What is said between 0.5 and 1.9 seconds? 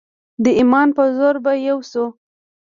ایمان په زور به یو